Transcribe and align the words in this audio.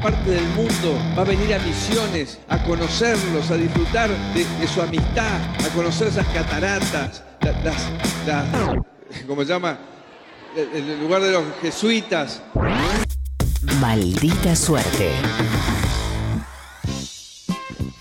partes 0.00 0.26
del 0.26 0.46
mundo, 0.50 0.98
va 1.16 1.22
a 1.22 1.24
venir 1.24 1.54
a 1.54 1.58
misiones, 1.60 2.38
a 2.48 2.62
conocerlos, 2.64 3.50
a 3.50 3.56
disfrutar 3.56 4.10
de, 4.34 4.68
su 4.68 4.82
amistad, 4.82 5.40
a 5.64 5.68
conocer 5.74 6.08
esas 6.08 6.26
cataratas, 6.28 7.22
las, 7.40 7.90
las, 8.26 8.44
¿cómo 9.26 9.42
se 9.42 9.48
llama? 9.48 9.78
El 10.56 11.00
lugar 11.00 11.22
de 11.22 11.32
los 11.32 11.44
jesuitas. 11.62 12.42
Maldita 13.80 14.56
suerte. 14.56 15.12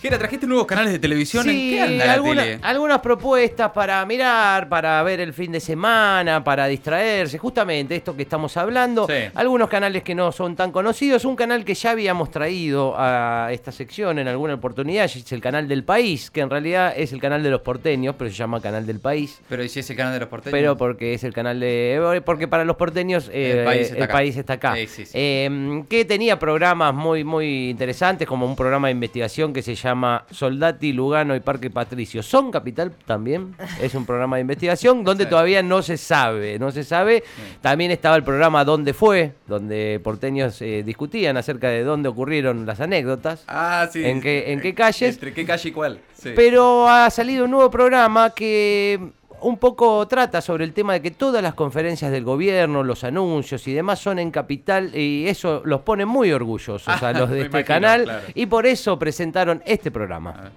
Gera, 0.07 0.19
trajiste 0.19 0.47
nuevos 0.47 0.65
canales 0.65 0.93
de 0.93 0.99
televisión. 0.99 1.49
¿En 1.49 1.69
qué 1.69 1.81
anda 1.81 2.05
la 2.05 2.23
tele? 2.23 2.59
Algunas 2.61 3.01
propuestas 3.01 3.71
para 3.71 4.05
mirar, 4.05 4.69
para 4.69 5.03
ver 5.03 5.19
el 5.19 5.33
fin 5.33 5.51
de 5.51 5.59
semana, 5.59 6.41
para 6.41 6.65
distraerse. 6.67 7.37
Justamente 7.37 7.97
esto 7.97 8.15
que 8.15 8.21
estamos 8.21 8.55
hablando. 8.55 9.05
Algunos 9.35 9.67
canales 9.67 10.03
que 10.03 10.15
no 10.15 10.31
son 10.31 10.55
tan 10.55 10.71
conocidos. 10.71 11.25
Un 11.25 11.35
canal 11.35 11.65
que 11.65 11.73
ya 11.73 11.91
habíamos 11.91 12.31
traído 12.31 12.95
a 12.97 13.49
esta 13.51 13.73
sección 13.73 14.17
en 14.17 14.29
alguna 14.29 14.53
oportunidad 14.53 15.03
es 15.03 15.29
el 15.33 15.41
canal 15.41 15.67
del 15.67 15.83
país, 15.83 16.31
que 16.31 16.39
en 16.39 16.49
realidad 16.49 16.93
es 16.95 17.11
el 17.11 17.19
canal 17.19 17.43
de 17.43 17.49
los 17.49 17.59
porteños, 17.59 18.15
pero 18.17 18.31
se 18.31 18.37
llama 18.37 18.61
canal 18.61 18.85
del 18.85 19.01
país. 19.01 19.41
Pero 19.49 19.61
¿y 19.61 19.67
si 19.67 19.81
es 19.81 19.89
el 19.89 19.97
canal 19.97 20.13
de 20.13 20.21
los 20.21 20.29
porteños? 20.29 20.57
Pero 20.57 20.77
porque 20.77 21.15
es 21.15 21.25
el 21.25 21.33
canal 21.33 21.59
de. 21.59 22.21
Porque 22.23 22.47
para 22.47 22.63
los 22.63 22.77
porteños 22.77 23.29
el, 23.33 23.65
país, 24.07 24.37
está 24.37 24.53
acá. 24.53 24.75
Em, 25.11 25.85
que 25.87 26.05
tenía 26.05 26.39
programas 26.39 26.93
muy, 26.93 27.25
muy 27.25 27.71
interesantes, 27.71 28.25
como 28.25 28.45
un 28.45 28.55
programa 28.55 28.87
de 28.87 28.93
investigación 28.93 29.51
que 29.51 29.61
se 29.61 29.75
llama 29.75 29.96
llama 29.97 30.25
Soldati, 30.29 30.93
Lugano 30.93 31.35
y 31.35 31.39
Parque 31.39 31.71
Patricio. 31.71 32.21
Son 32.21 32.51
Capital 32.51 32.91
también, 33.05 33.55
es 33.81 33.95
un 33.95 34.05
programa 34.05 34.35
de 34.35 34.41
investigación 34.41 35.03
donde 35.03 35.25
todavía 35.25 35.63
no 35.63 35.81
se 35.81 35.97
sabe, 35.97 36.59
no 36.59 36.71
se 36.71 36.83
sabe. 36.83 37.23
También 37.61 37.89
estaba 37.89 38.15
el 38.15 38.23
programa 38.23 38.63
Dónde 38.63 38.93
fue, 38.93 39.33
donde 39.47 39.99
porteños 40.03 40.61
eh, 40.61 40.83
discutían 40.85 41.35
acerca 41.37 41.69
de 41.69 41.83
dónde 41.83 42.09
ocurrieron 42.09 42.65
las 42.65 42.79
anécdotas. 42.79 43.43
Ah, 43.47 43.89
sí. 43.91 44.05
En 44.05 44.21
qué, 44.21 44.51
en 44.51 44.61
qué 44.61 44.75
calles. 44.75 45.15
¿Entre 45.15 45.33
qué 45.33 45.45
calle 45.45 45.69
y 45.69 45.71
cuál? 45.71 45.99
Pero 46.35 46.87
ha 46.87 47.09
salido 47.09 47.45
un 47.45 47.51
nuevo 47.51 47.71
programa 47.71 48.31
que 48.31 49.11
un 49.41 49.57
poco 49.57 50.07
trata 50.07 50.41
sobre 50.41 50.63
el 50.63 50.73
tema 50.73 50.93
de 50.93 51.01
que 51.01 51.11
todas 51.11 51.43
las 51.43 51.53
conferencias 51.53 52.11
del 52.11 52.23
gobierno, 52.23 52.83
los 52.83 53.03
anuncios 53.03 53.67
y 53.67 53.73
demás 53.73 53.99
son 53.99 54.19
en 54.19 54.31
capital 54.31 54.95
y 54.95 55.27
eso 55.27 55.61
los 55.65 55.81
pone 55.81 56.05
muy 56.05 56.31
orgullosos 56.31 57.03
a 57.03 57.13
los 57.13 57.29
de 57.29 57.41
este 57.41 57.63
canal 57.63 58.23
y 58.33 58.45
por 58.45 58.65
eso 58.65 58.97
presentaron 58.97 59.61
este 59.65 59.91
programa. 59.91 60.51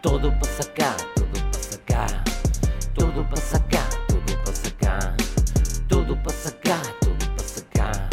Todo 0.00 0.32
pasa 0.38 0.62
acá, 0.62 0.96
todo 1.14 1.50
pasa 1.50 1.76
acá, 1.76 2.24
todo 2.94 3.28
pasa 3.28 3.56
acá, 3.56 3.88
todo 4.06 4.44
pasa 4.44 4.68
acá, 4.68 5.08
todo 5.88 6.22
pasa 6.22 6.48
acá, 6.50 6.80
todo 6.98 7.34
pasa 7.36 7.58
acá, 7.70 7.88
todo 7.88 7.88
pasa 7.88 7.88
acá, 7.88 8.08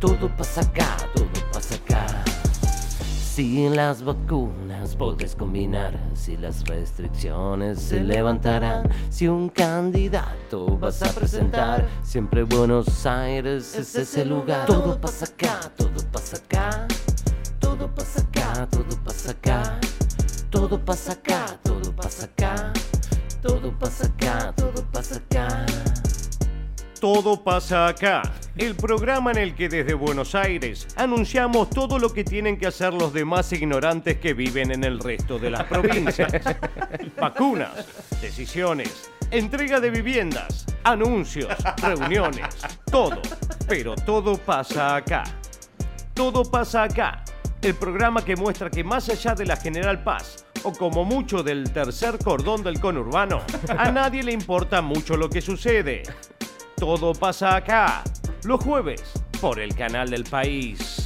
todo 0.00 0.36
pasa 0.36 0.60
acá. 0.60 0.85
Si 3.36 3.68
las 3.68 4.02
vacunas 4.02 4.96
puedes 4.96 5.36
combinar, 5.36 5.92
si 6.14 6.38
las 6.38 6.64
restricciones 6.64 7.78
se 7.82 8.00
levantarán, 8.00 8.88
si 9.10 9.28
un 9.28 9.50
candidato 9.50 10.78
vas 10.78 11.02
a 11.02 11.12
presentar, 11.12 11.86
siempre 12.02 12.44
Buenos 12.44 13.04
Aires 13.04 13.74
es 13.74 13.94
ese 13.94 14.24
lugar. 14.24 14.64
Todo 14.64 14.98
pasa 14.98 15.26
acá, 15.26 15.70
todo 15.76 16.02
pasa 16.10 16.38
acá, 16.38 16.88
todo 17.60 17.94
pasa 17.94 18.22
acá, 18.22 18.66
todo 18.70 19.04
pasa 19.04 19.32
acá, 19.32 19.78
todo 20.50 20.74
pasa 20.80 21.02
acá, 21.12 21.58
todo 21.62 21.92
pasa 21.94 22.24
acá, 22.24 22.72
todo 23.42 23.78
pasa 23.78 24.06
acá, 24.06 24.52
todo 24.56 24.82
pasa 24.90 25.16
acá. 25.16 25.66
Todo 26.98 27.36
pasa 27.44 27.88
acá, 27.88 28.22
el 28.64 28.74
programa 28.74 29.32
en 29.32 29.38
el 29.38 29.54
que 29.54 29.68
desde 29.68 29.92
Buenos 29.92 30.34
Aires 30.34 30.88
anunciamos 30.96 31.68
todo 31.68 31.98
lo 31.98 32.12
que 32.12 32.24
tienen 32.24 32.58
que 32.58 32.66
hacer 32.66 32.94
los 32.94 33.12
demás 33.12 33.52
ignorantes 33.52 34.16
que 34.18 34.32
viven 34.32 34.70
en 34.70 34.82
el 34.82 34.98
resto 34.98 35.38
de 35.38 35.50
las 35.50 35.64
provincias. 35.64 36.32
Vacunas, 37.20 37.86
decisiones, 38.22 39.10
entrega 39.30 39.78
de 39.78 39.90
viviendas, 39.90 40.64
anuncios, 40.84 41.54
reuniones, 41.82 42.46
todo. 42.90 43.20
Pero 43.68 43.94
todo 43.94 44.38
pasa 44.38 44.96
acá. 44.96 45.24
Todo 46.14 46.42
pasa 46.42 46.84
acá. 46.84 47.24
El 47.60 47.74
programa 47.74 48.24
que 48.24 48.36
muestra 48.36 48.70
que 48.70 48.82
más 48.82 49.08
allá 49.10 49.34
de 49.34 49.44
la 49.44 49.56
General 49.56 50.02
Paz, 50.02 50.46
o 50.62 50.72
como 50.72 51.04
mucho 51.04 51.42
del 51.42 51.70
tercer 51.72 52.18
cordón 52.18 52.62
del 52.62 52.80
conurbano, 52.80 53.42
a 53.76 53.90
nadie 53.90 54.22
le 54.22 54.32
importa 54.32 54.80
mucho 54.80 55.16
lo 55.16 55.28
que 55.28 55.42
sucede. 55.42 56.02
Todo 56.76 57.12
pasa 57.14 57.56
acá, 57.56 58.02
los 58.46 58.62
jueves, 58.62 59.02
por 59.40 59.58
el 59.58 59.74
canal 59.74 60.08
del 60.08 60.24
país. 60.24 61.05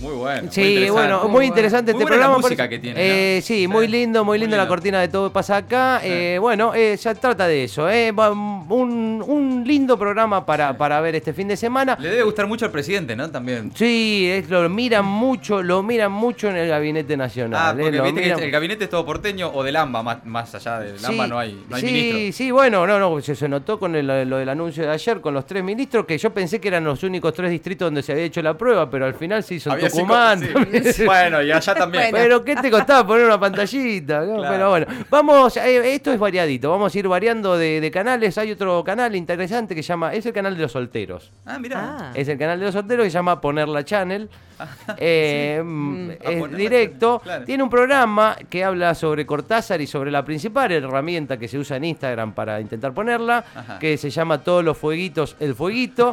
Muy 0.00 0.14
bueno. 0.14 0.48
Sí, 0.50 0.88
bueno, 0.90 1.28
muy 1.28 1.46
interesante 1.46 1.92
este 1.92 2.04
programa. 2.04 2.34
La 2.34 2.38
música 2.38 2.68
que 2.68 2.78
tiene. 2.78 3.36
Eh, 3.36 3.42
sí, 3.42 3.68
muy 3.68 3.86
lindo, 3.86 4.24
muy 4.24 4.38
lindo, 4.38 4.56
la 4.56 4.66
cortina 4.66 5.00
de 5.00 5.08
todo 5.08 5.32
pasa 5.32 5.56
acá. 5.56 6.00
Eh, 6.02 6.38
bueno, 6.40 6.74
eh, 6.74 6.96
ya 7.00 7.14
trata 7.14 7.46
de 7.46 7.64
eso. 7.64 7.86
Un, 7.86 9.24
un, 9.26 9.64
lindo 9.64 9.98
programa 9.98 10.44
para, 10.44 10.76
para 10.76 11.00
ver 11.00 11.14
este 11.14 11.32
fin 11.32 11.48
de 11.48 11.56
semana. 11.56 11.96
Le 12.00 12.10
debe 12.10 12.22
gustar 12.24 12.46
mucho 12.46 12.64
al 12.64 12.70
presidente, 12.70 13.14
¿no? 13.14 13.30
También. 13.30 13.70
Sí, 13.74 14.44
lo 14.48 14.68
miran 14.68 15.04
mucho, 15.04 15.62
lo 15.62 15.82
miran 15.82 16.12
mucho 16.12 16.48
en 16.48 16.56
el 16.56 16.68
gabinete 16.68 17.16
nacional. 17.16 17.60
Ah, 17.60 17.76
porque 17.80 18.00
viste 18.00 18.34
que 18.34 18.44
el 18.44 18.50
gabinete 18.50 18.84
es 18.84 18.90
todo 18.90 19.06
porteño 19.06 19.50
o 19.54 19.62
del 19.62 19.76
AMBA, 19.76 20.02
más, 20.02 20.24
más 20.24 20.54
allá 20.54 20.80
del 20.80 21.04
AMBA 21.04 21.26
no 21.26 21.38
hay, 21.38 21.64
no 21.68 21.76
hay 21.76 21.82
sí, 21.82 22.32
Sí, 22.32 22.50
bueno, 22.50 22.86
no, 22.86 22.98
no, 22.98 23.20
se, 23.20 23.34
se 23.34 23.48
notó 23.48 23.78
con 23.78 23.92
lo 23.92 24.14
del 24.36 24.48
anuncio 24.48 24.84
de 24.84 24.90
ayer, 24.90 25.20
con 25.20 25.34
los 25.34 25.46
tres 25.46 25.62
ministros, 25.62 26.04
que 26.04 26.18
yo 26.18 26.30
pensé 26.30 26.60
que 26.60 26.68
eran 26.68 26.84
los 26.84 27.02
únicos 27.02 27.32
tres 27.32 27.50
distritos 27.50 27.86
donde 27.86 28.02
se 28.02 28.12
había 28.12 28.24
hecho 28.24 28.42
la 28.42 28.56
prueba, 28.58 28.90
pero 28.90 29.06
al 29.06 29.14
final 29.14 29.42
se 29.42 29.54
hizo 29.54 29.70
bueno, 31.06 31.42
y 31.42 31.52
allá 31.52 31.74
también. 31.78 32.08
Pero 32.10 32.44
¿qué 32.44 32.56
te 32.56 32.70
costaba 32.70 33.06
poner 33.06 33.26
una 33.26 33.38
pantallita? 33.38 34.20
Pero 34.20 34.70
bueno, 34.70 34.86
vamos, 35.10 35.56
eh, 35.56 35.94
esto 35.94 36.12
es 36.12 36.18
variadito, 36.18 36.70
vamos 36.70 36.94
a 36.94 36.98
ir 36.98 37.08
variando 37.08 37.56
de, 37.56 37.90
canales. 37.92 38.36
Hay 38.38 38.50
otro 38.50 38.82
canal 38.82 39.14
interesante 39.14 39.74
que 39.74 39.82
se 39.82 39.88
llama, 39.88 40.12
es 40.12 40.26
el 40.26 40.32
canal 40.32 40.56
de 40.56 40.62
los 40.62 40.72
solteros. 40.72 41.32
Ah, 41.46 41.58
mira. 41.58 41.96
Ah. 42.00 42.12
Es 42.14 42.28
el 42.28 42.38
canal 42.38 42.58
de 42.58 42.66
los 42.66 42.74
solteros 42.74 43.04
que 43.04 43.10
se 43.10 43.14
llama 43.14 43.40
Poner 43.40 43.68
la 43.68 43.84
Channel. 43.84 44.28
Eh, 44.96 45.60
mm, 45.64 46.10
es 46.20 46.56
directo. 46.56 47.20
Tiene 47.44 47.62
un 47.62 47.70
programa 47.70 48.36
que 48.48 48.64
habla 48.64 48.94
sobre 48.94 49.26
Cortázar 49.26 49.80
y 49.80 49.86
sobre 49.86 50.10
la 50.10 50.24
principal 50.24 50.70
herramienta 50.70 51.36
que 51.36 51.48
se 51.48 51.58
usa 51.58 51.76
en 51.76 51.84
Instagram 51.84 52.32
para 52.32 52.60
intentar 52.60 52.94
ponerla, 52.94 53.44
que 53.80 53.96
se 53.96 54.10
llama 54.10 54.42
Todos 54.42 54.64
los 54.64 54.76
fueguitos, 54.76 55.36
el 55.40 55.54
fueguito. 55.54 56.12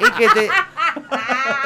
y, 0.00 0.12
que 0.18 0.28
te, 0.28 0.48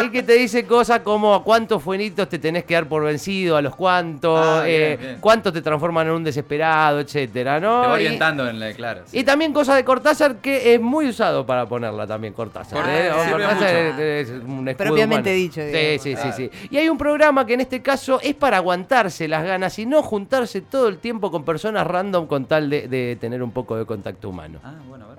y 0.05 0.11
que 0.11 0.23
te 0.23 0.35
dice 0.35 0.67
cosas 0.69 1.01
como 1.01 1.35
a 1.35 1.43
cuántos 1.43 1.83
fuenitos 1.83 2.29
te 2.29 2.39
tenés 2.39 2.65
que 2.65 2.75
dar 2.75 2.87
por 2.87 3.03
vencido, 3.03 3.57
a 3.57 3.63
los 3.63 3.75
cuantos, 3.75 4.41
ah, 4.41 4.63
eh, 4.67 5.17
cuántos 5.21 5.53
te 5.53 5.63
transforman 5.63 6.07
en 6.07 6.13
un 6.13 6.25
desesperado, 6.25 7.01
etcétera, 7.01 7.59
¿no? 7.59 7.81
Te 7.81 7.87
va 7.89 7.93
orientando 7.95 8.47
y, 8.47 8.51
en 8.51 8.61
la, 8.61 8.73
claro. 8.73 9.03
Y 9.13 9.25
también 9.25 9.53
cosas 9.53 9.77
de 9.77 9.85
Cortázar 9.85 10.37
que 10.37 10.75
es 10.75 10.81
muy 10.81 11.09
usado 11.09 11.45
para 11.45 11.67
ponerla 11.67 12.07
también 12.07 12.33
Cortázar. 12.33 12.85
¿eh? 12.89 13.11
Cortázar 13.31 14.01
es, 14.01 14.31
un 14.31 14.73
Propiamente 14.77 15.31
dicho. 15.33 15.61
Sí, 15.61 15.99
sí, 15.99 16.17
sí, 16.17 16.33
sí. 16.37 16.51
Y 16.71 16.77
hay 16.77 16.89
un 16.89 16.99
programa 16.99 17.45
que 17.45 17.55
en 17.55 17.63
este 17.63 17.83
caso 17.83 18.21
es 18.23 18.35
para 18.35 18.59
aguantarse 18.59 19.27
las 19.27 19.45
ganas 19.45 19.79
y 19.79 19.87
no 19.87 20.03
juntarse 20.03 20.61
todo 20.61 20.89
el 20.89 20.99
tiempo 20.99 21.31
con 21.31 21.45
personas 21.45 21.87
random 21.87 22.27
con 22.27 22.45
tal 22.45 22.71
de, 22.71 22.87
de 22.87 23.17
tener 23.21 23.43
un 23.43 23.51
poco 23.51 23.77
de 23.77 23.87
contacto 23.87 24.29
humano. 24.29 24.61
Ah, 24.63 24.75
bueno, 24.89 25.07
a 25.07 25.09
ver. 25.09 25.19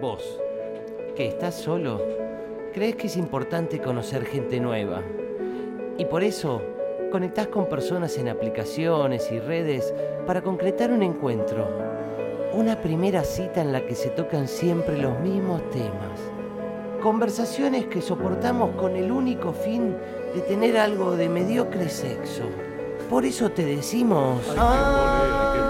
Vos, 0.00 0.22
que 1.14 1.28
estás 1.28 1.54
solo 1.60 2.29
crees 2.70 2.96
que 2.96 3.06
es 3.08 3.16
importante 3.16 3.80
conocer 3.80 4.24
gente 4.24 4.60
nueva. 4.60 5.02
Y 5.98 6.04
por 6.04 6.22
eso 6.22 6.62
conectás 7.10 7.48
con 7.48 7.68
personas 7.68 8.16
en 8.18 8.28
aplicaciones 8.28 9.30
y 9.32 9.38
redes 9.40 9.92
para 10.26 10.42
concretar 10.42 10.90
un 10.90 11.02
encuentro. 11.02 11.68
Una 12.52 12.80
primera 12.80 13.24
cita 13.24 13.60
en 13.60 13.72
la 13.72 13.86
que 13.86 13.94
se 13.94 14.10
tocan 14.10 14.48
siempre 14.48 14.98
los 14.98 15.18
mismos 15.20 15.68
temas. 15.70 16.20
Conversaciones 17.02 17.86
que 17.86 18.02
soportamos 18.02 18.74
con 18.76 18.96
el 18.96 19.10
único 19.10 19.52
fin 19.52 19.96
de 20.34 20.40
tener 20.42 20.76
algo 20.76 21.16
de 21.16 21.28
mediocre 21.28 21.88
sexo. 21.88 22.44
Por 23.08 23.24
eso 23.24 23.50
te 23.50 23.64
decimos... 23.64 24.40
Ay, 24.56 25.69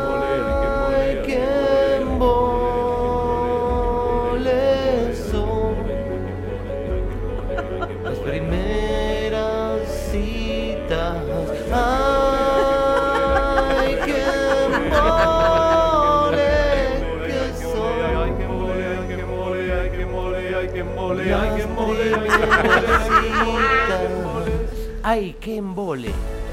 ¡Ay, 25.03 25.37
qué 25.41 25.57
embole! 25.57 26.11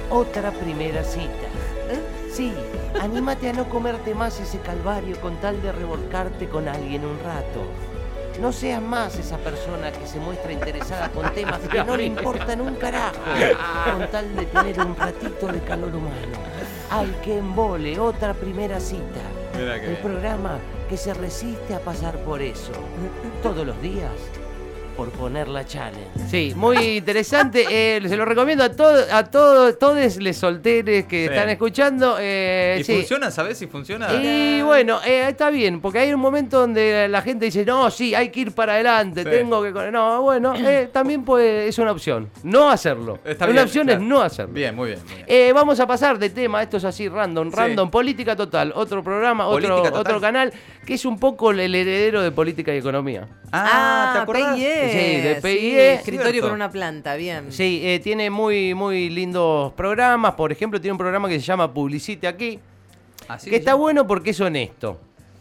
Otra 0.09 0.51
primera 0.51 1.03
cita. 1.03 1.47
¿Eh? 1.89 2.29
Sí, 2.31 2.53
Anímate 3.01 3.49
a 3.49 3.53
no 3.53 3.69
comerte 3.69 4.15
más 4.15 4.39
ese 4.39 4.59
calvario 4.59 5.19
con 5.21 5.35
tal 5.37 5.61
de 5.61 5.71
revolcarte 5.71 6.47
con 6.47 6.67
alguien 6.67 7.05
un 7.05 7.19
rato. 7.19 7.61
No 8.41 8.51
seas 8.51 8.81
más 8.81 9.17
esa 9.17 9.37
persona 9.37 9.91
que 9.91 10.07
se 10.07 10.19
muestra 10.19 10.51
interesada 10.51 11.09
con 11.09 11.31
temas 11.35 11.59
que 11.59 11.83
no 11.83 11.95
le 11.95 12.05
importan 12.05 12.61
un 12.61 12.75
carajo, 12.75 13.19
con 13.85 14.07
tal 14.07 14.35
de 14.35 14.45
tener 14.47 14.79
un 14.79 14.95
ratito 14.95 15.47
de 15.47 15.59
calor 15.61 15.89
humano. 15.89 16.37
Al 16.89 17.13
que 17.21 17.37
embole 17.37 17.99
otra 17.99 18.33
primera 18.33 18.79
cita. 18.79 19.21
Que 19.53 19.91
El 19.91 19.97
programa 19.97 20.57
que 20.87 20.97
se 20.97 21.13
resiste 21.13 21.73
a 21.75 21.79
pasar 21.79 22.17
por 22.23 22.41
eso. 22.41 22.71
Todos 23.43 23.65
los 23.65 23.81
días. 23.81 24.11
Por 24.97 25.11
poner 25.11 25.47
la 25.47 25.63
challenge. 25.63 26.07
Sí, 26.27 26.53
muy 26.55 26.97
interesante. 26.97 27.65
eh, 27.69 28.01
se 28.07 28.17
lo 28.17 28.25
recomiendo 28.25 28.63
a 28.63 28.69
todos, 28.71 29.07
a 29.11 29.23
todos, 29.25 29.77
todos 29.77 30.17
les 30.17 30.35
solteres 30.37 31.05
que 31.05 31.27
Sí. 31.27 31.33
están 31.33 31.49
escuchando. 31.49 32.17
eh, 32.19 32.77
¿Y 32.79 32.83
sí. 32.83 32.93
funciona? 32.95 33.29
¿Sabes 33.29 33.59
si 33.59 33.67
funciona? 33.67 34.11
Y 34.15 34.61
bueno, 34.63 34.99
eh, 35.05 35.27
está 35.29 35.51
bien, 35.51 35.81
porque 35.81 35.99
hay 35.99 36.11
un 36.13 36.19
momento 36.19 36.59
donde 36.61 37.07
la 37.09 37.21
gente 37.21 37.45
dice, 37.45 37.63
no, 37.63 37.91
sí, 37.91 38.15
hay 38.15 38.29
que 38.29 38.39
ir 38.39 38.51
para 38.53 38.73
adelante, 38.73 39.23
Sí. 39.23 39.29
tengo 39.29 39.61
que... 39.61 39.71
con-". 39.71 39.91
No, 39.91 40.23
bueno, 40.23 40.55
eh, 40.55 40.89
también 40.91 41.23
puede, 41.23 41.67
es 41.67 41.77
una 41.77 41.91
opción. 41.91 42.29
No 42.41 42.69
hacerlo. 42.71 43.19
Está 43.23 43.45
una 43.45 43.53
bien, 43.53 43.65
opción 43.65 43.85
claro. 43.85 44.01
es 44.01 44.07
no 44.07 44.21
hacerlo. 44.21 44.53
Bien, 44.53 44.75
muy 44.75 44.87
bien. 44.89 44.99
muy 45.05 45.13
bien. 45.13 45.25
Eh, 45.27 45.51
vamos 45.53 45.79
a 45.79 45.85
pasar 45.85 46.17
de 46.17 46.31
tema, 46.31 46.63
esto 46.63 46.77
es 46.77 46.83
así, 46.85 47.07
random, 47.07 47.51
Sí. 47.51 47.55
random, 47.55 47.91
política 47.91 48.35
total, 48.35 48.73
otro 48.75 49.03
programa, 49.03 49.45
otro, 49.47 49.83
otro 49.93 50.19
canal, 50.19 50.51
que 50.87 50.95
es 50.95 51.05
un 51.05 51.19
poco 51.19 51.51
el 51.51 51.59
heredero 51.75 52.23
de 52.23 52.31
política 52.31 52.73
y 52.73 52.77
economía. 52.79 53.27
Ah, 53.51 54.11
¿te 54.15 54.19
acordás? 54.21 54.57
Sí, 54.91 55.21
de 55.21 55.39
PIE. 55.41 55.93
escritorio 55.95 56.31
Cierto. 56.31 56.47
con 56.49 56.55
una 56.55 56.69
planta, 56.71 57.15
bien. 57.15 57.51
Sí, 57.51 57.81
eh, 57.83 57.99
tiene 57.99 58.29
muy, 58.29 58.73
muy 58.73 59.09
lindos 59.09 59.73
programas, 59.73 60.33
por 60.35 60.51
ejemplo, 60.51 60.79
tiene 60.81 60.93
un 60.93 60.97
programa 60.97 61.27
que 61.29 61.39
se 61.39 61.45
llama 61.45 61.73
Publicite 61.73 62.27
aquí, 62.27 62.59
Ah, 63.27 63.37
¿sí? 63.39 63.49
que 63.49 63.57
está 63.57 63.73
bueno 63.75 64.05
porque 64.07 64.29
es 64.31 64.39
honesto. 64.39 64.99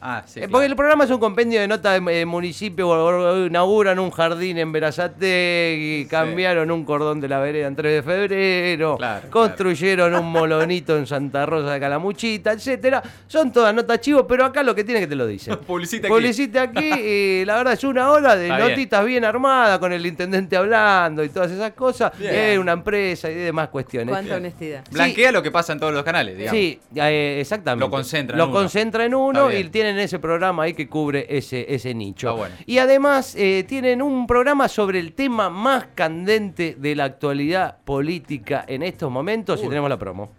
Ah, 0.08 0.23
sí. 0.25 0.38
Eh, 0.38 0.43
claro. 0.43 0.53
Porque 0.53 0.67
el 0.67 0.76
programa 0.76 1.03
es 1.03 1.11
un 1.11 1.19
compendio 1.19 1.61
de 1.61 1.67
notas 1.67 2.00
de 2.05 2.20
eh, 2.20 2.25
municipio, 2.25 3.47
inauguran 3.47 3.99
un 3.99 4.12
jardín 4.12 4.56
en 4.58 4.70
Verazategui, 4.70 6.06
cambiaron 6.08 6.70
un 6.70 6.85
cordón 6.85 7.20
de 7.20 7.29
la 7.29 7.41
vereda 7.41 7.67
en 7.67 7.75
3 7.75 7.93
de 7.94 8.03
febrero, 8.03 8.97
Claro, 8.99 9.29
construyeron 9.31 10.14
un 10.14 10.31
molonito 10.31 10.97
en 10.97 11.08
Santa 11.08 11.44
Rosa 11.44 11.73
de 11.73 11.81
Calamuchita, 11.81 12.53
etcétera. 12.53 13.03
Son 13.26 13.53
todas 13.53 13.75
notas 13.75 14.00
chivos, 14.00 14.26
pero 14.29 14.44
acá 14.44 14.62
lo 14.62 14.75
que 14.76 14.85
tiene 14.85 15.00
que 15.00 15.08
te 15.08 15.17
lo 15.17 15.26
dicen. 15.26 15.56
Publicita 15.67 16.06
aquí. 16.06 16.14
Publicita 16.14 16.62
aquí, 16.62 16.88
y 16.88 17.44
la 17.44 17.56
verdad 17.56 17.73
es 17.73 17.82
una 17.82 18.11
hora 18.12 18.37
de 18.37 18.44
Está 18.47 18.56
bien. 18.59 18.69
notitas 18.70 19.05
bien 19.05 19.25
armadas, 19.25 19.79
con 19.81 19.93
el 19.93 20.06
intendente 20.06 20.56
hablando 20.56 21.25
y 21.25 21.31
todas 21.31 21.50
esas 21.50 21.73
cosas, 21.73 22.12
hay 22.20 22.56
una 22.59 22.73
empresa 22.73 23.29
y 23.29 23.35
demás 23.35 23.70
cuestiones. 23.70 24.11
Cuánta 24.11 24.37
honestidad. 24.37 24.85
Blanquea 24.91 25.32
lo 25.32 25.43
que 25.43 25.50
pasa 25.50 25.73
en 25.73 25.81
todos 25.81 25.93
los 25.93 26.05
canales, 26.05 26.37
digamos. 26.37 26.56
Sí, 26.56 26.79
eh, 26.94 27.38
exactamente. 27.41 27.85
Lo 27.85 27.91
concentra 27.91 28.35
en 28.35 28.38
Lo 28.38 28.44
uno. 28.47 28.55
concentra 28.55 29.05
en 29.05 29.14
uno 29.14 29.50
y 29.50 29.56
bien. 29.56 29.70
Tienen 29.96 30.04
ese 30.04 30.19
programa 30.19 30.64
ahí 30.64 30.75
que 30.75 30.88
cubre 30.90 31.26
ese, 31.31 31.75
ese 31.75 31.94
nicho. 31.94 32.37
Bueno. 32.37 32.54
Y 32.66 32.76
además 32.76 33.34
eh, 33.34 33.64
tienen 33.66 34.02
un 34.02 34.26
programa 34.26 34.69
sobre 34.69 35.00
el 35.00 35.14
tema 35.14 35.48
más 35.48 35.87
candente 35.94 36.76
de 36.78 36.94
la 36.94 37.04
actualidad 37.04 37.78
política 37.82 38.62
en 38.69 38.82
estos 38.82 39.10
momentos 39.10 39.58
y 39.64 39.69
tenemos 39.69 39.88
la 39.88 39.98
promo. 39.98 40.31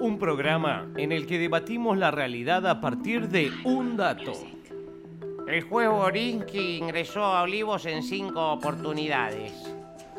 Un 0.00 0.18
programa 0.18 0.88
en 0.96 1.12
el 1.12 1.26
que 1.26 1.38
debatimos 1.38 1.96
la 1.98 2.10
realidad 2.10 2.66
a 2.66 2.80
partir 2.80 3.28
de 3.28 3.52
un 3.64 3.96
dato. 3.96 4.32
El 5.46 5.62
juez 5.62 5.88
Borinsky 5.88 6.78
ingresó 6.78 7.22
a 7.22 7.42
Olivos 7.42 7.86
en 7.86 8.02
cinco 8.02 8.50
oportunidades. 8.50 9.52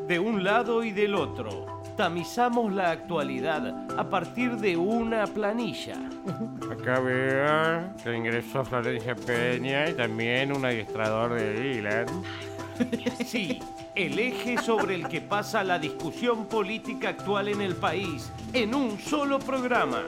De 0.08 0.18
un 0.18 0.46
lado 0.46 0.86
y 0.86 0.92
del 0.94 1.14
otro, 1.14 1.77
tamizamos 1.98 2.72
la 2.72 2.92
actualidad 2.92 3.76
a 3.98 4.10
partir 4.10 4.56
de 4.58 4.78
una 4.78 5.26
planilla. 5.26 5.96
Acá 6.72 7.00
veo 7.00 7.94
que 8.04 8.16
ingresó 8.16 8.64
Florencia 8.64 9.16
Peña 9.16 9.90
y 9.90 9.94
también 9.94 10.56
un 10.56 10.64
adiestrador 10.64 11.34
de 11.34 11.54
Dylan. 11.54 12.06
Sí, 13.26 13.60
el 13.96 14.20
eje 14.20 14.60
sobre 14.60 14.94
el 14.94 15.08
que 15.08 15.20
pasa 15.20 15.64
la 15.64 15.80
discusión 15.80 16.46
política 16.46 17.10
actual 17.10 17.48
en 17.48 17.62
el 17.62 17.76
país, 17.76 18.32
en 18.54 18.76
un 18.76 19.00
solo 19.00 19.40
programa. 19.40 20.04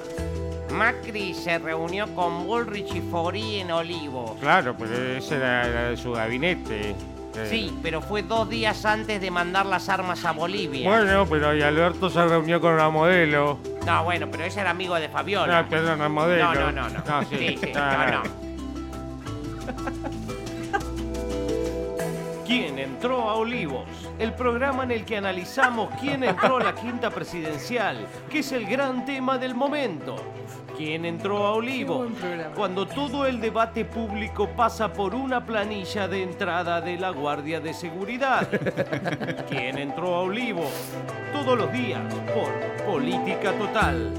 Macri 0.71 1.33
se 1.33 1.57
reunió 1.57 2.13
con 2.13 2.45
Bullrich 2.45 2.93
y 2.93 3.01
Fori 3.01 3.61
en 3.61 3.71
Olivos. 3.71 4.37
Claro, 4.39 4.75
pero 4.77 4.95
ese 4.95 5.37
era, 5.37 5.89
de 5.89 5.97
su 5.97 6.11
gabinete. 6.11 6.95
Sí, 7.49 7.73
pero 7.81 8.01
fue 8.01 8.21
dos 8.23 8.49
días 8.49 8.83
antes 8.85 9.21
de 9.21 9.31
mandar 9.31 9.65
las 9.65 9.87
armas 9.87 10.25
a 10.25 10.31
Bolivia. 10.33 10.89
Bueno, 10.89 11.25
pero 11.29 11.55
y 11.55 11.61
Alberto 11.61 12.09
se 12.09 12.25
reunió 12.25 12.59
con 12.59 12.73
una 12.73 12.89
modelo. 12.89 13.59
No, 13.85 14.03
bueno, 14.03 14.27
pero 14.31 14.43
ese 14.45 14.61
era 14.61 14.71
amigo 14.71 14.95
de 14.95 15.09
Fabiola. 15.09 15.61
No, 15.61 15.69
pero 15.69 15.93
una 15.93 16.09
modelo. 16.09 16.53
No, 16.53 16.71
no, 16.71 16.89
no, 16.89 16.99
no. 16.99 17.21
sí. 17.29 17.37
Sí, 17.37 17.57
sí, 17.61 17.71
Ah. 17.75 18.21
no, 18.23 18.23
no. 18.23 18.49
¿Quién 22.49 22.79
entró 22.79 23.29
a 23.29 23.35
Olivos? 23.35 23.85
El 24.17 24.33
programa 24.33 24.81
en 24.83 24.89
el 24.89 25.05
que 25.05 25.17
analizamos 25.17 25.91
quién 26.01 26.23
entró 26.23 26.57
a 26.57 26.63
la 26.63 26.73
quinta 26.73 27.11
presidencial, 27.11 28.07
que 28.27 28.39
es 28.39 28.51
el 28.51 28.65
gran 28.65 29.05
tema 29.05 29.37
del 29.37 29.53
momento. 29.53 30.15
¿Quién 30.75 31.05
entró 31.05 31.45
a 31.45 31.53
Olivos? 31.53 32.07
Cuando 32.55 32.87
todo 32.87 33.27
el 33.27 33.39
debate 33.39 33.85
público 33.85 34.49
pasa 34.49 34.91
por 34.91 35.13
una 35.13 35.45
planilla 35.45 36.07
de 36.07 36.23
entrada 36.23 36.81
de 36.81 36.97
la 36.97 37.11
Guardia 37.11 37.59
de 37.59 37.71
Seguridad. 37.71 38.49
¿Quién 39.47 39.77
entró 39.77 40.15
a 40.15 40.21
Olivos? 40.21 40.71
Todos 41.31 41.55
los 41.55 41.71
días 41.71 42.01
por 42.33 42.49
Política 42.83 43.51
Total. 43.59 44.11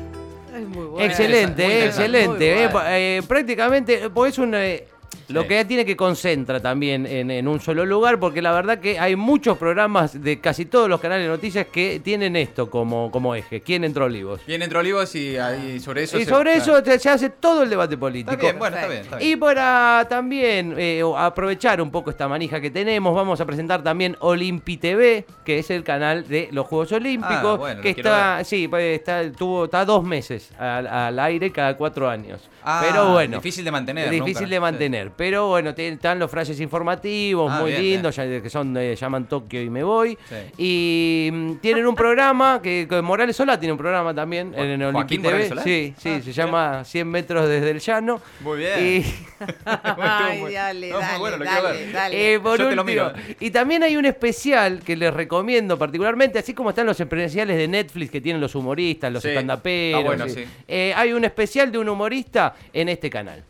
Es 0.55 0.69
muy 0.69 0.87
bueno. 0.87 1.05
Excelente, 1.05 1.65
Muy 1.65 1.75
excelente. 1.75 2.65
Eh, 2.65 2.71
eh, 2.91 3.23
prácticamente, 3.27 4.09
pues 4.09 4.35
es 4.35 4.39
un... 4.39 4.55
eh, 4.55 4.87
lo 5.31 5.47
que 5.47 5.65
tiene 5.65 5.85
que 5.85 5.97
concentra 5.97 6.61
también 6.61 7.07
en, 7.07 7.31
en 7.31 7.49
un 7.49 7.61
solo 7.61 7.85
lugar, 7.87 8.19
porque 8.19 8.43
la 8.43 8.53
verdad 8.53 8.79
que 8.79 8.99
hay 8.99 9.17
muchos 9.17 9.57
programas 9.59 10.23
de 10.23 10.41
casi 10.41 10.67
todos 10.67 10.89
los 10.89 11.01
canales 11.01 11.25
de 11.25 11.31
noticias 11.31 11.67
que 11.67 12.01
tienen 12.03 12.37
esto 12.37 12.71
como, 12.71 13.11
como 13.11 13.35
eje. 13.35 13.61
¿Quién 13.61 13.85
entró 13.85 14.07
Olivos? 14.07 14.41
Viene 14.47 14.65
entre 14.65 14.79
olivos 14.79 15.15
y 15.15 15.37
ahí 15.37 15.81
sobre 15.81 16.03
eso. 16.05 16.19
Y 16.19 16.25
se- 16.25 16.31
sobre 16.31 16.55
eso 16.57 16.85
se, 16.85 16.99
se 16.99 17.09
hace 17.09 17.31
todo 17.31 17.63
el 17.63 17.71
debate 17.71 17.97
político. 17.97 18.33
Está 18.33 18.43
bien, 18.43 18.59
bueno, 18.59 18.77
está 18.77 18.89
bien. 18.89 19.01
Está 19.03 19.17
bien. 19.17 19.31
Y 19.31 19.37
para 19.37 20.07
también 20.09 20.75
eh, 20.79 21.03
aprovechar 21.17 21.81
un 21.81 21.91
poco 21.91 22.11
esta 22.11 22.29
manija 22.29 22.61
que 22.61 22.71
tenemos, 22.71 23.15
vamos 23.15 23.41
a 23.41 23.47
presentar 23.47 23.83
también 23.83 24.17
Olimpi 24.21 24.77
TV, 24.77 25.25
que 25.45 25.59
es 25.59 25.71
el 25.71 25.85
canal 25.85 26.27
de 26.29 26.49
los 26.53 26.67
Juegos 26.67 26.93
Olímpicos, 26.93 27.31
Ah, 27.55 27.57
bueno, 27.57 27.83
que 27.83 27.91
está, 27.91 28.43
sí, 28.45 28.69
pues, 28.69 28.99
está, 28.99 29.31
tuvo, 29.33 29.65
está 29.67 29.85
dos 29.85 30.05
meses 30.05 30.51
al, 30.59 30.87
al 30.87 31.19
aire 31.19 31.51
cada 31.53 31.77
cuatro 31.77 32.09
años. 32.09 32.41
Ah, 32.63 32.83
pero 32.87 33.13
bueno, 33.13 33.37
difícil 33.39 33.65
de 33.65 33.71
mantener, 33.71 34.05
es 34.07 34.11
difícil 34.11 34.43
nunca. 34.43 34.55
de 34.55 34.61
mantener. 34.61 35.11
Pero 35.21 35.49
bueno, 35.49 35.75
están 35.77 36.19
los 36.19 36.31
flashes 36.31 36.59
informativos 36.63 37.53
Ah, 37.53 37.61
muy 37.61 37.73
bien, 37.73 37.83
lindos, 37.83 38.17
ya- 38.17 38.41
que 38.41 38.49
son 38.49 38.75
eh, 38.79 38.97
llaman 38.97 39.29
Tokio 39.29 39.61
y 39.61 39.69
me 39.69 39.83
voy. 39.83 40.17
Sí. 40.27 40.37
Y 40.57 41.31
mm, 41.31 41.55
tienen 41.57 41.87
un 41.87 41.95
programa 41.95 42.61
que, 42.63 42.87
que 42.89 43.03
Morales 43.03 43.37
Solá 43.37 43.61
tiene 43.61 43.73
un 43.73 43.77
programa 43.79 44.15
también 44.15 44.55
en, 44.57 44.81
en 44.81 44.93
Joaquín 44.93 45.21
TV. 45.21 45.29
Morales 45.35 45.49
Solá. 45.51 45.63
Sí, 45.63 45.93
sí, 45.99 46.09
Ah, 46.09 46.21
se 46.25 46.33
llama 46.33 46.85
100 46.87 47.07
metros 47.07 47.47
desde 47.51 47.69
el 47.69 47.81
llano. 47.81 48.19
Muy 48.41 48.61
bien. 48.61 48.79
Y, 48.81 49.05
Ay, 49.67 50.55
dale, 50.55 50.89
no, 50.91 50.99
dale, 51.01 51.19
bueno, 51.19 51.37
lo 51.37 51.45
quiero 51.45 51.63
dale, 51.65 51.79
ver. 51.85 51.93
dale. 51.93 52.35
eh, 52.35 52.41
por 52.41 52.59
Yo 52.59 52.69
te 52.71 52.77
lo 52.77 52.85
miro. 52.85 53.13
y 53.41 53.51
también 53.51 53.83
hay 53.83 53.99
un 53.99 54.07
especial 54.07 54.81
que 54.83 54.97
les 54.97 55.13
recomiendo 55.13 55.77
particularmente, 55.79 56.39
así 56.39 56.55
como 56.55 56.71
están 56.71 56.87
los 56.87 56.99
especiales 56.99 57.59
de 57.59 57.69
Netflix 57.69 58.11
que 58.11 58.23
tienen 58.23 58.41
los 58.41 58.55
humoristas, 58.55 59.13
los 59.13 59.23
Sí, 59.23 59.29
está 59.29 59.57
bueno, 60.03 60.27
sí. 60.31 60.47
eh, 60.67 60.95
hay 60.97 61.13
un 61.13 61.25
especial 61.27 61.71
de 61.71 61.77
un 61.77 61.91
humorista 61.91 62.55
en 62.73 62.89
este 62.89 63.11
canal. 63.11 63.45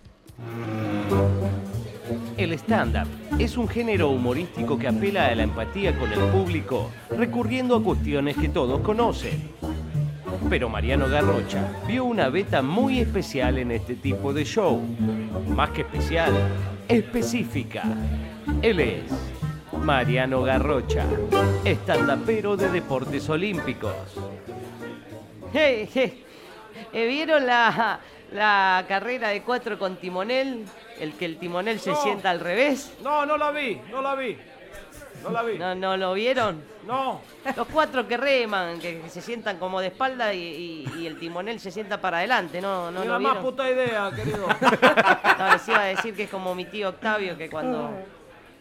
El 2.41 2.55
stand-up 2.55 3.07
es 3.39 3.59
un 3.59 3.69
género 3.69 4.09
humorístico 4.09 4.79
que 4.79 4.89
apela 4.89 5.27
a 5.27 5.35
la 5.35 5.43
empatía 5.43 5.95
con 5.99 6.11
el 6.11 6.21
público, 6.31 6.91
recurriendo 7.11 7.77
a 7.77 7.83
cuestiones 7.83 8.35
que 8.35 8.49
todos 8.49 8.81
conocen. 8.81 9.51
Pero 10.49 10.71
Mariano 10.71 11.07
Garrocha 11.07 11.71
vio 11.87 12.07
una 12.07 12.31
beta 12.31 12.63
muy 12.63 13.01
especial 13.01 13.59
en 13.59 13.73
este 13.73 13.95
tipo 13.95 14.33
de 14.33 14.47
show. 14.47 14.81
Más 15.49 15.69
que 15.73 15.83
especial, 15.83 16.33
específica. 16.89 17.83
Él 18.63 18.81
es 18.81 19.03
Mariano 19.85 20.41
Garrocha, 20.41 21.05
estandapero 21.63 22.57
de 22.57 22.71
deportes 22.71 23.29
olímpicos. 23.29 23.93
Hey, 25.53 25.87
hey, 25.93 26.25
eh, 26.91 27.07
¿Vieron 27.07 27.47
la, 27.47 28.01
la 28.33 28.83
carrera 28.89 29.29
de 29.29 29.43
cuatro 29.43 29.79
con 29.79 29.97
timonel? 29.97 30.65
El 31.01 31.15
que 31.15 31.25
el 31.25 31.39
timonel 31.39 31.81
se 31.81 31.91
No. 31.91 31.97
sienta 32.03 32.31
al 32.31 32.41
revés. 32.41 32.93
No, 33.03 33.25
no 33.27 33.37
la 33.37 33.51
vi, 33.51 33.81
no 33.91 34.03
la 34.03 34.15
vi. 34.15 34.37
No 35.23 35.31
la 35.31 35.43
vi. 35.43 35.59
¿No, 35.59 35.75
no 35.75 35.97
lo 35.97 36.13
vieron? 36.15 36.63
No. 36.87 37.21
Los 37.57 37.67
cuatro 37.69 38.07
que 38.09 38.17
reman, 38.17 38.79
que, 38.81 39.01
que 39.03 39.09
se 39.11 39.21
sientan 39.21 39.59
como 39.59 39.81
de 39.81 39.89
espalda 39.89 40.33
y, 40.33 40.39
y- 40.41 41.01
y 41.01 41.07
el 41.07 41.19
timonel 41.19 41.59
se 41.61 41.71
sienta 41.71 42.01
para 42.01 42.19
adelante, 42.19 42.61
¿no, 42.61 42.91
no 42.91 43.01
Ni 43.01 43.07
lo 43.07 43.13
la 43.15 43.19
más 43.19 43.37
puta 43.39 43.71
idea, 43.71 44.11
querido. 44.15 44.47
No, 44.47 45.53
les 45.53 45.69
iba 45.69 45.81
a 45.81 45.85
decir 45.85 46.15
que 46.15 46.23
es 46.25 46.31
como 46.31 46.55
mi 46.55 46.65
tío 46.67 46.89
Octavio, 46.91 47.37
que 47.37 47.51
cuando 47.51 47.91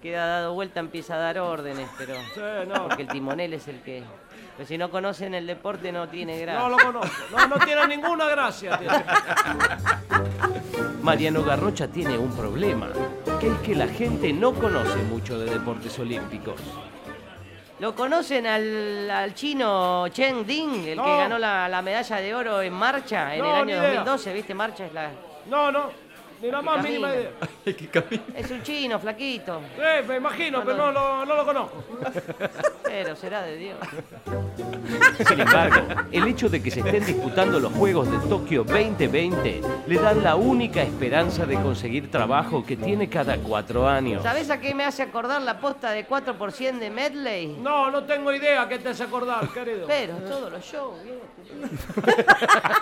queda 0.02 0.26
dado 0.26 0.54
vuelta, 0.54 0.80
empieza 0.82 1.16
a 1.16 1.18
dar 1.20 1.40
órdenes, 1.40 1.90
pero. 1.98 2.16
Sí, 2.34 2.42
no. 2.68 2.88
Porque 2.88 3.04
el 3.04 3.08
timonel 3.10 3.54
es 3.54 3.68
el 3.70 3.82
que. 3.82 4.04
Pero 4.60 4.68
si 4.68 4.78
no 4.78 4.92
conocen 4.92 5.34
el 5.36 5.48
deporte, 5.48 5.90
no 5.90 6.10
tiene 6.10 6.38
gracia. 6.38 6.60
No 6.62 6.68
lo 6.68 6.78
conozco. 6.78 7.16
No, 7.32 7.48
no 7.48 7.60
tiene 7.60 7.88
ninguna 7.88 8.28
gracia. 8.28 8.78
tiene. 8.78 8.94
Mariano 11.02 11.44
Garrocha 11.44 11.88
tiene 11.88 12.18
un 12.18 12.30
problema, 12.36 12.90
que 13.40 13.48
es 13.48 13.58
que 13.60 13.74
la 13.74 13.88
gente 13.88 14.34
no 14.34 14.52
conoce 14.54 14.98
mucho 15.04 15.40
de 15.40 15.50
deportes 15.50 15.98
olímpicos. 15.98 16.60
¿Lo 17.80 17.96
conocen 17.96 18.46
al, 18.48 19.10
al 19.10 19.34
chino 19.34 20.10
Chen 20.10 20.46
Ding, 20.46 20.86
el 20.88 20.98
No. 20.98 21.06
que 21.06 21.16
ganó 21.18 21.40
la, 21.40 21.70
la 21.70 21.82
medalla 21.82 22.18
de 22.18 22.36
oro 22.36 22.62
en 22.62 22.74
marcha 22.74 23.34
en 23.36 23.40
No, 23.42 23.52
el 23.52 23.56
año 23.62 23.70
idea. 23.78 23.82
2012? 24.04 24.34
¿Viste? 24.34 24.54
Marcha 24.54 24.86
es 24.88 24.94
la. 24.94 25.10
No, 25.46 25.72
no. 25.72 25.84
Ni 26.42 26.50
la 26.50 26.62
más 26.62 26.84
mínima 26.84 27.14
idea. 27.14 27.32
Es 28.36 28.50
un 28.50 28.64
chino, 28.64 29.00
flaquito. 29.00 29.62
Sí, 29.76 30.08
me 30.08 30.18
imagino, 30.18 30.64
pero 30.64 30.78
no 30.78 30.92
lo, 30.92 31.26
no 31.26 31.36
lo 31.36 31.46
conozco. 31.46 31.84
Pero 32.84 33.16
será 33.16 33.44
de 33.44 33.56
Dios. 33.56 33.78
Sin 35.28 35.40
embargo, 35.40 35.86
el 36.12 36.28
hecho 36.28 36.50
de 36.50 36.64
que 36.64 36.72
se 36.72 36.80
estén 36.80 37.06
disputando 37.06 37.60
los 37.60 37.72
Juegos 37.74 38.10
de 38.10 38.18
Tokio 38.28 38.64
2020 38.64 39.62
le 39.86 40.00
dan 40.00 40.24
la 40.24 40.36
única 40.36 40.82
esperanza 40.82 41.46
de 41.46 41.56
conseguir 41.56 42.10
trabajo 42.10 42.66
que 42.66 42.76
tiene 42.78 43.08
cada 43.08 43.38
cuatro 43.38 43.88
años. 43.88 44.24
¿Sabés 44.24 44.50
a 44.50 44.60
qué 44.60 44.74
me 44.74 44.86
hace 44.86 45.04
acordar 45.04 45.42
la 45.44 45.60
posta 45.60 45.92
de 45.92 46.08
4% 46.08 46.80
de 46.80 46.90
Medley? 46.90 47.58
No, 47.62 47.92
no 47.92 48.04
tengo 48.06 48.34
idea 48.34 48.68
qué 48.68 48.80
te 48.80 48.90
hace 48.90 49.04
acordar, 49.04 49.48
querido. 49.50 49.86
Pero 49.86 50.16
todos 50.16 50.52
los 50.52 50.66
shows, 50.66 51.04
viejo. 51.04 51.22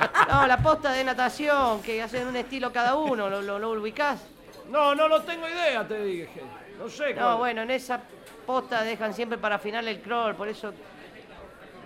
La 0.57 0.63
posta 0.63 0.91
de 0.91 1.03
natación, 1.03 1.83
que 1.83 2.01
hacen 2.01 2.25
un 2.27 2.35
estilo 2.35 2.73
cada 2.73 2.95
uno, 2.95 3.29
¿lo, 3.29 3.43
lo, 3.43 3.59
lo 3.59 3.69
ubicás? 3.73 4.25
No, 4.71 4.95
no 4.95 5.07
lo 5.07 5.21
tengo 5.21 5.47
idea, 5.47 5.87
te 5.87 6.03
dije. 6.03 6.41
No 6.79 6.89
sé 6.89 7.13
cuál. 7.13 7.25
No, 7.25 7.37
bueno, 7.37 7.61
en 7.61 7.69
esa 7.69 8.01
posta 8.43 8.81
dejan 8.81 9.13
siempre 9.13 9.37
para 9.37 9.59
final 9.59 9.87
el 9.87 10.01
crawl, 10.01 10.33
por 10.35 10.47
eso 10.47 10.73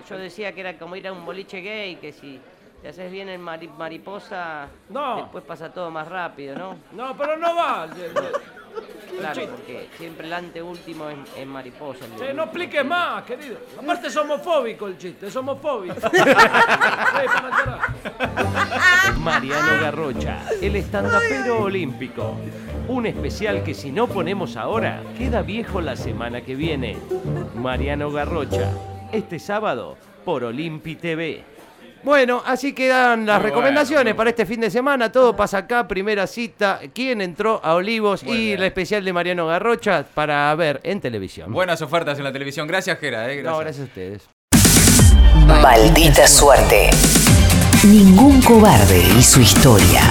yo 0.10 0.18
decía 0.18 0.54
que 0.54 0.62
era 0.62 0.78
como 0.78 0.96
ir 0.96 1.06
a 1.06 1.12
un 1.12 1.26
boliche 1.26 1.60
gay, 1.60 1.98
que 1.98 2.14
si 2.14 2.40
te 2.82 2.88
haces 2.88 3.12
bien 3.12 3.28
en 3.28 3.42
mari- 3.42 3.68
mariposa, 3.78 4.68
No. 4.88 5.18
después 5.18 5.44
pasa 5.44 5.74
todo 5.74 5.92
más 5.92 6.08
rápido, 6.08 6.56
¿no? 6.58 6.78
No, 6.94 7.16
pero 7.18 7.36
no 7.36 7.54
va. 7.54 7.88
Claro, 9.20 9.42
porque 9.52 9.88
siempre 9.98 10.28
el 10.28 10.34
anteúltimo 10.34 11.10
es, 11.10 11.18
es 11.38 11.46
mariposa. 11.46 12.06
el 12.06 12.12
Sí, 12.12 12.34
no 12.34 12.44
expliques 12.44 12.86
más, 12.86 13.24
querido. 13.24 13.58
Aparte 13.78 14.08
es 14.08 14.18
homofóbico 14.18 14.88
el 14.88 14.98
chiste, 14.98 15.28
es 15.28 15.36
homofóbico. 15.36 15.96
sí, 16.00 16.18
para 16.18 17.50
llorar. 17.58 19.18
Mariano 19.20 19.82
Garrocha, 19.82 20.40
el 20.62 20.76
estandapero 20.76 21.64
olímpico. 21.64 22.36
Un 22.88 23.06
especial 23.06 23.64
que 23.64 23.74
si 23.74 23.92
no 23.92 24.08
ponemos 24.08 24.58
ahora, 24.58 25.04
queda 25.18 25.42
viejo 25.42 25.82
la 25.82 25.96
semana 25.96 26.42
que 26.42 26.56
viene. 26.56 26.98
Mariano 27.56 28.12
Garrocha, 28.12 28.72
este 29.12 29.40
sábado 29.40 29.98
por 30.26 30.44
Olimpi 30.44 30.96
TV. 30.96 31.44
Bueno, 32.04 32.42
así 32.46 32.74
quedan 32.74 33.26
las 33.26 33.40
Muy 33.40 33.50
recomendaciones 33.50 34.04
bueno. 34.06 34.18
para 34.18 34.30
este 34.32 34.46
fin 34.46 34.62
de 34.62 34.70
semana. 34.72 35.12
Todo 35.12 35.36
pasa 35.36 35.60
acá, 35.60 35.88
primera 35.88 36.26
cita. 36.28 36.80
¿Quién 36.94 37.22
entró 37.22 37.60
a 37.64 37.76
Olivos? 37.76 38.24
Muy 38.24 38.36
y 38.38 38.46
bien. 38.48 38.60
la 38.60 38.66
especial 38.68 39.06
de 39.06 39.14
Mariano 39.14 39.48
Garrocha 39.48 40.06
para 40.14 40.54
ver 40.56 40.80
en 40.84 41.00
televisión. 41.02 41.52
Buenas 41.52 41.82
ofertas 41.82 42.18
en 42.18 42.24
la 42.24 42.32
televisión. 42.32 42.68
Gracias, 42.68 42.98
Gera. 43.00 43.32
Eh, 43.32 43.44
No, 43.44 43.58
gracias. 43.60 43.62
gracias 43.62 43.80
a 43.80 43.90
ustedes. 43.90 45.62
Maldita 45.62 46.28
suerte. 46.28 46.90
Ningún 47.84 48.42
cobarde 48.42 49.00
y 49.18 49.24
su 49.24 49.42
historia. 49.42 50.02